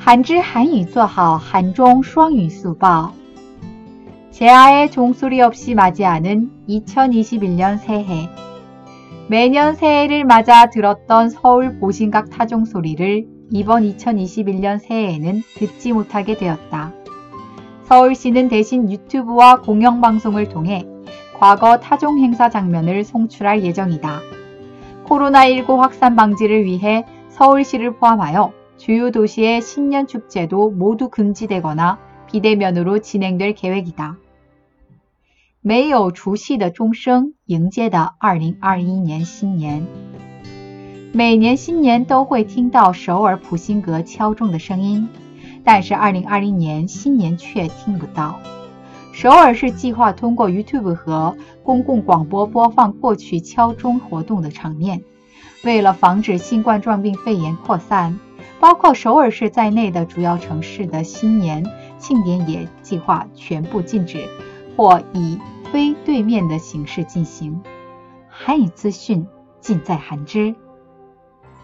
[0.00, 3.12] 한지 한유 做好한종双语速报
[4.30, 8.28] 재하의 종소리 없이 맞이하는 2021년 새해.
[9.28, 16.92] 매년 새해를 맞아 들었던 서울 보신각 타종 소리를 이번 2021년 새해에는 듣지 못하게 되었다.
[17.84, 20.84] 서울시는 대신 유튜브와 공영방송을 통해
[21.38, 24.20] 과거 타종 행사 장면을 송출할 예정이다.
[25.06, 34.18] 코로나19 확산 방지를 위해 서울시를 포함하여 주요 도시의 신년 축제도 모두 금지되거나 비대면으로 진행될 계획이다.
[35.60, 39.86] 没有除夕的钟声迎接的2021年新年。
[41.12, 45.08] 每年新年都会听到首尔普辛阁敲钟的声音，
[45.64, 48.38] 但是2020年新年却听不到。
[49.12, 55.02] 首尔市计划通过 YouTube 和公共广播播放过去敲钟活动的场面，
[55.64, 58.20] 为了防止新冠状病肺炎扩散。
[58.61, 61.65] 包括首尔市在内的主要城市的新年
[61.97, 64.29] 庆典也计划全部禁止，
[64.77, 65.39] 或以
[65.73, 67.59] 非对面的形式进行。
[68.29, 69.27] 韩语资讯
[69.59, 70.53] 尽在韩知。